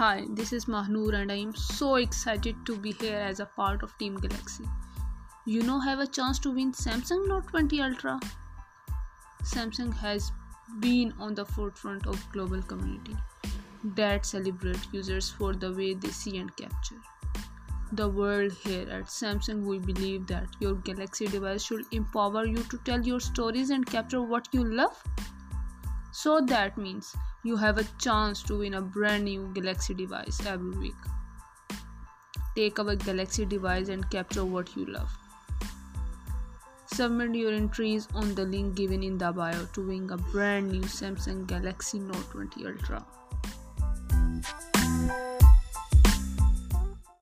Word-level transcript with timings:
Hi, 0.00 0.22
this 0.30 0.54
is 0.54 0.64
Mahnoor 0.64 1.12
and 1.12 1.30
I 1.30 1.34
am 1.34 1.54
so 1.54 1.96
excited 1.96 2.54
to 2.64 2.74
be 2.74 2.92
here 2.92 3.18
as 3.18 3.38
a 3.38 3.44
part 3.44 3.82
of 3.82 3.92
Team 3.98 4.16
Galaxy. 4.16 4.64
You 5.44 5.62
now 5.62 5.78
have 5.78 5.98
a 5.98 6.06
chance 6.06 6.38
to 6.38 6.52
win 6.52 6.72
Samsung 6.72 7.28
Note 7.28 7.48
20 7.48 7.82
Ultra. 7.82 8.18
Samsung 9.44 9.92
has 9.92 10.32
been 10.80 11.12
on 11.18 11.34
the 11.34 11.44
forefront 11.44 12.06
of 12.06 12.32
global 12.32 12.62
community 12.62 13.14
that 14.00 14.24
celebrate 14.24 14.90
users 14.90 15.28
for 15.28 15.52
the 15.52 15.70
way 15.70 15.92
they 15.92 16.08
see 16.08 16.38
and 16.38 16.56
capture 16.56 17.02
the 17.92 18.08
world. 18.08 18.52
Here 18.52 18.90
at 18.90 19.04
Samsung, 19.04 19.66
we 19.66 19.80
believe 19.80 20.26
that 20.28 20.60
your 20.60 20.76
Galaxy 20.76 21.26
device 21.26 21.62
should 21.62 21.84
empower 21.92 22.46
you 22.46 22.64
to 22.70 22.78
tell 22.86 23.06
your 23.12 23.20
stories 23.20 23.68
and 23.68 23.84
capture 23.84 24.22
what 24.22 24.48
you 24.52 24.64
love. 24.64 25.26
So 26.12 26.40
that 26.40 26.76
means 26.76 27.14
you 27.44 27.56
have 27.56 27.78
a 27.78 27.84
chance 27.98 28.42
to 28.44 28.56
win 28.58 28.74
a 28.74 28.80
brand 28.80 29.24
new 29.24 29.50
Galaxy 29.54 29.94
device 29.94 30.40
every 30.44 30.76
week. 30.76 30.94
Take 32.56 32.80
our 32.80 32.96
Galaxy 32.96 33.46
device 33.46 33.88
and 33.88 34.10
capture 34.10 34.44
what 34.44 34.74
you 34.76 34.86
love. 34.86 35.16
Submit 36.92 37.36
your 37.36 37.52
entries 37.52 38.08
on 38.12 38.34
the 38.34 38.44
link 38.44 38.76
given 38.76 39.04
in 39.04 39.18
the 39.18 39.30
bio 39.30 39.66
to 39.66 39.86
win 39.86 40.10
a 40.10 40.16
brand 40.16 40.72
new 40.72 40.82
Samsung 40.82 41.46
Galaxy 41.46 42.00
Note 42.00 42.28
20 42.32 42.66
Ultra. 42.66 43.06